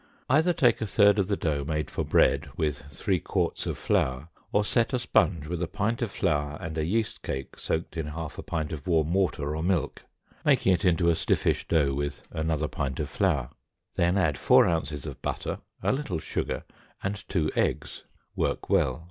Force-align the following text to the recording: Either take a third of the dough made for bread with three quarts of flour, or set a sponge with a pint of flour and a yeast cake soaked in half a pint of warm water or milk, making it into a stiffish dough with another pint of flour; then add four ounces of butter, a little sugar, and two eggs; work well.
Either 0.31 0.51
take 0.51 0.81
a 0.81 0.87
third 0.87 1.19
of 1.19 1.27
the 1.27 1.37
dough 1.37 1.63
made 1.63 1.91
for 1.91 2.03
bread 2.03 2.49
with 2.57 2.79
three 2.89 3.19
quarts 3.19 3.67
of 3.67 3.77
flour, 3.77 4.29
or 4.51 4.65
set 4.65 4.93
a 4.93 4.97
sponge 4.97 5.45
with 5.45 5.61
a 5.61 5.67
pint 5.67 6.01
of 6.01 6.09
flour 6.09 6.57
and 6.59 6.75
a 6.75 6.83
yeast 6.83 7.21
cake 7.21 7.55
soaked 7.59 7.95
in 7.95 8.07
half 8.07 8.39
a 8.39 8.41
pint 8.41 8.73
of 8.73 8.87
warm 8.87 9.13
water 9.13 9.55
or 9.55 9.61
milk, 9.61 10.01
making 10.43 10.73
it 10.73 10.83
into 10.85 11.11
a 11.11 11.15
stiffish 11.15 11.67
dough 11.67 11.93
with 11.93 12.23
another 12.31 12.67
pint 12.67 12.99
of 12.99 13.09
flour; 13.11 13.51
then 13.93 14.17
add 14.17 14.39
four 14.39 14.65
ounces 14.65 15.05
of 15.05 15.21
butter, 15.21 15.59
a 15.83 15.91
little 15.91 16.17
sugar, 16.17 16.63
and 17.03 17.23
two 17.29 17.51
eggs; 17.55 18.01
work 18.35 18.71
well. 18.71 18.99